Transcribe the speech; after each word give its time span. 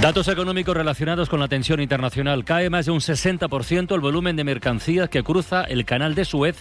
Datos 0.00 0.28
económicos 0.28 0.76
relacionados 0.76 1.30
con 1.30 1.40
la 1.40 1.48
tensión 1.48 1.80
internacional. 1.80 2.44
Cae 2.44 2.68
más 2.68 2.84
de 2.84 2.92
un 2.92 3.00
60% 3.00 3.94
el 3.94 4.00
volumen 4.00 4.36
de 4.36 4.44
mercancías 4.44 5.08
que 5.08 5.24
cruza 5.24 5.64
el 5.64 5.86
canal 5.86 6.14
de 6.14 6.26
Suez 6.26 6.58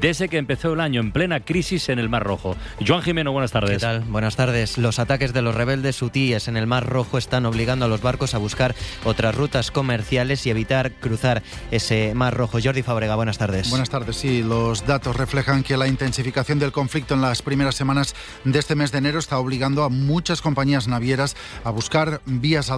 desde 0.00 0.28
que 0.28 0.38
empezó 0.38 0.72
el 0.72 0.80
año 0.80 1.00
en 1.00 1.10
plena 1.10 1.40
crisis 1.40 1.88
en 1.88 1.98
el 1.98 2.08
Mar 2.08 2.22
Rojo. 2.22 2.56
Joan 2.86 3.02
Jimeno, 3.02 3.32
buenas 3.32 3.50
tardes. 3.50 3.78
¿Qué 3.78 3.80
tal? 3.80 4.00
Buenas 4.02 4.36
tardes. 4.36 4.78
Los 4.78 5.00
ataques 5.00 5.32
de 5.32 5.42
los 5.42 5.54
rebeldes 5.54 6.00
hutíes 6.00 6.46
en 6.46 6.56
el 6.56 6.66
Mar 6.66 6.86
Rojo 6.86 7.18
están 7.18 7.44
obligando 7.44 7.84
a 7.86 7.88
los 7.88 8.02
barcos 8.02 8.34
a 8.34 8.38
buscar 8.38 8.74
otras 9.04 9.34
rutas 9.34 9.72
comerciales 9.72 10.46
y 10.46 10.50
evitar 10.50 10.92
cruzar 10.92 11.42
ese 11.72 12.14
Mar 12.14 12.34
Rojo. 12.34 12.58
Jordi 12.62 12.82
Fabrega, 12.82 13.16
buenas 13.16 13.36
tardes. 13.36 13.68
Buenas 13.68 13.90
tardes. 13.90 14.16
Sí, 14.16 14.42
los 14.42 14.86
datos 14.86 15.16
reflejan 15.16 15.64
que 15.64 15.76
la 15.76 15.88
intensificación 15.88 16.60
del 16.60 16.72
conflicto 16.72 17.14
en 17.14 17.20
las 17.20 17.42
primeras 17.42 17.74
semanas 17.74 18.14
de 18.44 18.58
este 18.58 18.76
mes 18.76 18.92
de 18.92 18.98
enero 18.98 19.18
está 19.18 19.38
obligando 19.38 19.82
a 19.82 19.88
muchas 19.88 20.40
compañías 20.40 20.88
navieras 20.88 21.36
a 21.64 21.70
buscar 21.70 22.20
vías 22.26 22.70
alternativas 22.70 22.75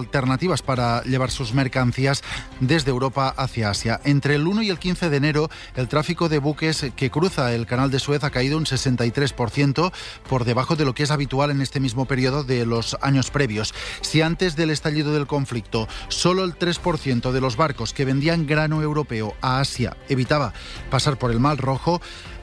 para 0.65 1.03
llevar 1.03 1.31
sus 1.31 1.53
mercancías 1.53 2.23
desde 2.59 2.91
Europa 2.91 3.33
hacia 3.35 3.69
Asia. 3.69 3.99
Entre 4.03 4.35
el 4.35 4.47
1 4.47 4.63
y 4.63 4.69
el 4.69 4.79
15 4.79 5.09
de 5.09 5.17
enero, 5.17 5.49
el 5.75 5.87
tráfico 5.87 6.29
de 6.29 6.39
buques 6.39 6.85
que 6.95 7.11
cruza 7.11 7.53
el 7.53 7.65
canal 7.65 7.91
de 7.91 7.99
Suez 7.99 8.23
ha 8.23 8.29
caído 8.29 8.57
un 8.57 8.65
63% 8.65 9.91
por 10.29 10.45
debajo 10.45 10.75
de 10.75 10.85
lo 10.85 10.93
que 10.93 11.03
es 11.03 11.11
habitual 11.11 11.51
en 11.51 11.61
este 11.61 11.79
mismo 11.79 12.05
periodo 12.05 12.43
de 12.43 12.65
los 12.65 12.97
años 13.01 13.31
previos. 13.31 13.73
Si 14.01 14.21
antes 14.21 14.55
del 14.55 14.69
estallido 14.69 15.13
del 15.13 15.27
conflicto 15.27 15.87
solo 16.07 16.43
el 16.43 16.57
3% 16.57 17.31
de 17.31 17.41
los 17.41 17.57
barcos 17.57 17.93
que 17.93 18.05
vendían 18.05 18.47
grano 18.47 18.81
europeo 18.81 19.33
a 19.41 19.59
Asia 19.59 19.97
evitaba 20.07 20.53
pasar 20.89 21.17
por 21.17 21.31
el 21.31 21.39
Mar 21.39 21.57
Rojo, 21.57 22.01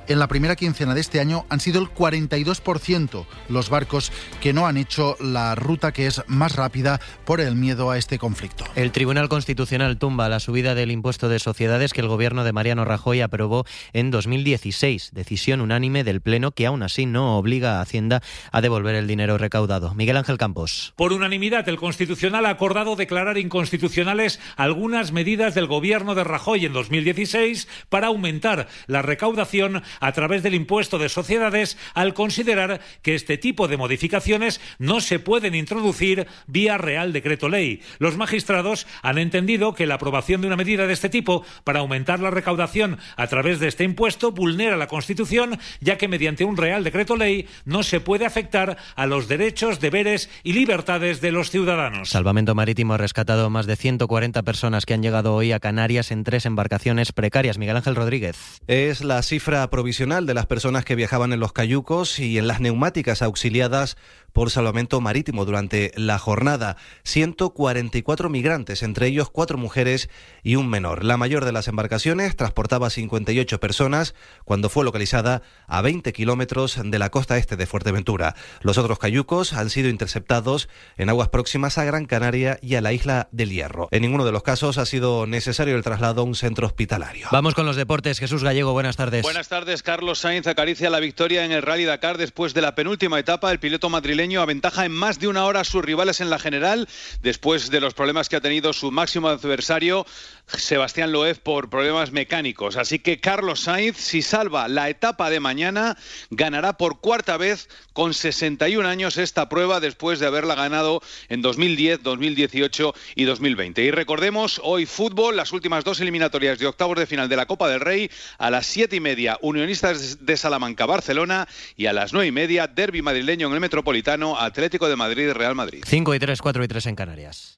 en 0.09 0.19
la 0.19 0.29
primera 0.29 0.57
quincena 0.57 0.95
de 0.95 1.01
este 1.01 1.21
año 1.21 1.47
han 1.49 1.61
sido 1.61 1.81
el 1.81 1.89
42% 1.89 3.27
los 3.49 3.71
barcos 3.71 4.13
que 4.41 4.53
no 4.53 4.67
han 4.67 4.77
hecho 4.77 5.17
la 5.21 5.55
ruta 5.55 5.93
que 5.93 6.07
es 6.07 6.23
más 6.27 6.57
rápida 6.57 7.01
por 7.25 7.41
el 7.41 7.55
miedo 7.55 7.91
a 7.91 7.99
este 7.99 8.19
conflicto. 8.19 8.65
El 8.75 8.93
Tribunal 8.93 9.29
Constitucional 9.29 9.99
tumba 9.99 10.29
la 10.29 10.41
subida 10.41 10.75
del 10.75 10.91
impuesto 10.91 11.29
de 11.29 11.39
sociedades 11.39 11.93
que 11.93 12.01
el 12.01 12.09
gobierno 12.09 12.45
de 12.45 12.53
Mariano 12.53 12.85
Rajoy 12.85 13.21
aprobó 13.21 13.65
en 13.93 14.11
2016, 14.11 15.11
decisión 15.13 15.61
unánime 15.61 16.05
del 16.05 16.21
Pleno 16.21 16.53
que 16.53 16.67
aún 16.67 16.83
así 16.83 17.07
no 17.07 17.39
obliga 17.39 17.79
a 17.79 17.83
Hacienda 17.83 18.23
a 18.53 18.61
devolver 18.61 18.95
el 18.95 19.07
dinero 19.07 19.39
recaudado. 19.39 19.95
Miguel 19.95 20.17
Ángel 20.17 20.39
Campos. 20.39 20.95
Por 20.97 21.13
unanimidad, 21.13 21.69
el 21.69 21.77
Constitucional 21.77 22.47
ha 22.47 22.51
acordado 22.51 22.97
declarar 22.97 23.39
inconstitucionales 23.39 24.41
algunas 24.57 25.13
medidas 25.13 25.55
del 25.55 25.67
gobierno 25.67 26.15
de 26.15 26.25
Rajoy 26.25 26.65
en 26.65 26.73
2016 26.73 27.69
para 27.89 28.09
aumentar 28.09 28.69
la 28.87 29.03
recaudación 29.03 29.83
a 30.01 30.13
través 30.13 30.43
del 30.43 30.55
impuesto 30.55 30.99
de 30.99 31.09
sociedades 31.09 31.77
al 31.95 32.15
considerar 32.15 32.81
que 33.03 33.15
este 33.15 33.39
tipo 33.39 33.69
de 33.69 33.77
modificaciones 33.77 34.61
no 34.79 35.01
se 35.01 35.19
pueden 35.19 35.55
introducir 35.55 36.27
vía 36.47 36.79
Real 36.79 37.13
Decreto 37.13 37.49
Ley. 37.49 37.83
Los 37.99 38.17
magistrados 38.17 38.87
han 39.03 39.19
entendido 39.19 39.75
que 39.75 39.87
la 39.87 39.95
aprobación 39.95 40.41
de 40.41 40.47
una 40.47 40.57
medida 40.57 40.87
de 40.87 40.93
este 40.93 41.09
tipo 41.09 41.45
para 41.65 41.81
aumentar 41.81 42.21
la 42.21 42.31
recaudación 42.31 42.99
a 43.17 43.27
través 43.27 43.61
de 43.61 43.69
este 43.69 43.85
impuesto 43.85 44.33
vulnera 44.33 44.77
la 44.77 44.87
Constitución, 44.87 45.59
ya 45.81 45.99
que 45.99 46.09
mediante 46.09 46.45
un 46.45 46.57
Real 46.57 46.85
Decreto 46.85 47.17
Ley 47.17 47.49
no 47.65 47.83
se 47.83 48.01
puede 48.01 48.27
afectar 48.27 48.77
a 48.95 49.07
los 49.07 49.29
derechos, 49.29 49.81
deberes 49.81 50.31
y 50.43 50.53
libertades 50.53 51.21
de 51.21 51.33
los 51.33 51.51
ciudadanos. 51.51 52.11
Salvamento 52.11 52.55
Marítimo 52.55 52.95
ha 52.95 52.99
rescatado 52.99 53.51
más 53.51 53.67
de 53.67 53.77
140 53.77 54.43
personas 54.43 54.87
que 54.87 54.95
han 54.95 55.03
llegado 55.03 55.35
hoy 55.35 55.53
a 55.53 55.61
Canarias 55.61 56.11
en 56.11 56.25
tres 56.25 56.47
embarcaciones 56.47 57.13
precarias. 57.13 57.59
Miguel 57.59 57.77
Ángel 57.77 57.97
Rodríguez. 57.97 58.37
Es 58.67 59.03
la 59.03 59.23
cifra 59.23 59.69
provisional 59.71 59.86
de 59.87 60.35
las 60.35 60.47
personas 60.47 60.85
que 60.85 60.97
viajaban 60.97 61.33
en 61.33 61.39
los 61.39 61.53
cayucos 61.53 62.19
y 62.19 62.39
en 62.39 62.49
las 62.49 62.61
neumáticas 62.61 63.23
auxiliadas 63.23 63.97
por 64.33 64.51
salvamento 64.51 65.01
marítimo 65.01 65.47
durante 65.47 65.93
la 65.97 66.19
jornada. 66.19 66.77
144 67.05 68.29
migrantes, 68.29 68.83
entre 68.83 69.07
ellos 69.07 69.31
cuatro 69.31 69.57
mujeres 69.57 70.11
y 70.43 70.57
un 70.57 70.69
menor. 70.69 71.05
La 71.05 71.17
mayor 71.17 71.45
de 71.45 71.53
las 71.53 71.69
embarcaciones 71.69 72.37
transportaba 72.37 72.91
58 72.91 73.61
personas 73.61 74.15
cuando 74.45 74.69
fue 74.69 74.85
localizada 74.85 75.41
a 75.69 75.81
20 75.81 76.13
kilómetros 76.13 76.79
de 76.85 76.99
la 76.99 77.09
costa 77.09 77.39
este 77.39 77.57
de 77.57 77.67
Fuerteventura. 77.67 78.35
Los 78.61 78.77
otros 78.77 78.99
cayucos 78.99 79.55
han 79.55 79.71
sido 79.71 79.89
interceptados 79.89 80.69
en 80.99 81.09
aguas 81.09 81.29
próximas 81.31 81.79
a 81.79 81.85
Gran 81.85 82.05
Canaria 82.05 82.59
y 82.61 82.75
a 82.75 82.83
la 82.83 82.93
isla 82.93 83.29
del 83.33 83.51
Hierro. 83.51 83.89
En 83.91 84.03
ninguno 84.03 84.27
de 84.27 84.33
los 84.33 84.43
casos 84.43 84.77
ha 84.77 84.85
sido 84.85 85.27
necesario 85.27 85.77
el 85.77 85.83
traslado 85.83 86.21
a 86.21 86.25
un 86.25 86.35
centro 86.35 86.67
hospitalario. 86.67 87.29
Vamos 87.33 87.55
con 87.55 87.65
los 87.65 87.77
deportes. 87.77 88.19
Jesús 88.19 88.43
Gallego, 88.43 88.73
buenas 88.73 88.97
tardes. 88.97 89.23
Buenas 89.23 89.49
tardes. 89.49 89.76
Carlos 89.83 90.21
Sainz 90.21 90.47
acaricia 90.47 90.91
la 90.91 91.01
victoria 91.01 91.45
en 91.45 91.53
el 91.53 91.63
Rally 91.63 91.85
Dakar 91.85 92.19
después 92.19 92.55
de 92.55 92.61
la 92.61 92.75
penúltima 92.75 93.19
etapa. 93.19 93.51
El 93.51 93.59
piloto 93.59 93.89
madrileño 93.89 94.41
aventaja 94.41 94.85
en 94.85 94.93
más 94.93 95.19
de 95.19 95.29
una 95.29 95.45
hora 95.45 95.61
a 95.61 95.65
sus 95.65 95.85
rivales 95.85 96.21
en 96.21 96.31
la 96.31 96.39
general 96.39 96.89
después 97.23 97.71
de 97.71 97.81
los 97.81 97.95
problemas 97.95 98.29
que 98.29 98.37
ha 98.37 98.41
tenido 98.41 98.73
su 98.73 98.91
máximo 98.91 99.29
adversario 99.29 100.07
Sebastián 100.47 101.11
Loeb 101.11 101.41
por 101.41 101.69
problemas 101.71 102.13
mecánicos. 102.13 102.77
Así 102.77 102.99
que 102.99 103.19
Carlos 103.19 103.61
Sainz, 103.61 103.97
si 103.97 104.23
salva 104.23 104.69
la 104.69 104.89
etapa 104.89 105.29
de 105.29 105.41
mañana, 105.41 105.97
ganará 106.31 106.75
por 106.75 107.01
cuarta 107.01 107.37
vez 107.37 107.69
con 107.93 108.15
61 108.15 108.89
años 108.89 109.17
esta 109.17 109.49
prueba 109.49 109.81
después 109.81 110.21
de 110.21 110.27
haberla 110.27 110.55
ganado 110.55 111.03
en 111.29 111.43
2010, 111.43 112.03
2018 112.03 112.95
y 113.17 113.25
2020. 113.25 113.83
Y 113.83 113.91
recordemos, 113.91 114.61
hoy 114.63 114.87
fútbol, 114.87 115.37
las 115.37 115.53
últimas 115.53 115.83
dos 115.83 116.01
eliminatorias 116.01 116.59
de 116.59 116.67
octavos 116.67 116.99
de 116.99 117.07
final 117.07 117.29
de 117.29 117.37
la 117.37 117.47
Copa 117.47 117.69
del 117.69 117.81
Rey, 117.81 118.11
a 118.39 118.51
las 118.51 118.67
siete 118.67 118.97
y 118.97 119.01
media, 119.01 119.39
De 119.67 120.37
Salamanca, 120.37 120.87
Barcelona, 120.87 121.47
y 121.77 121.87
a 121.87 121.93
las 121.93 122.13
nueve 122.13 122.29
y 122.29 122.33
media, 122.33 122.67
Derby 122.67 123.03
madrileño 123.03 123.49
en 123.49 123.55
el 123.55 123.61
Metropolitano, 123.61 124.39
Atlético 124.39 124.89
de 124.89 124.97
Madrid, 124.97 125.31
Real 125.33 125.55
Madrid. 125.55 125.85
5 125.87 126.15
y 126.15 126.19
3, 126.19 126.41
4 126.41 126.65
y 126.65 126.69
3 126.69 126.87
en 126.87 126.97
Canarias. 126.97 127.55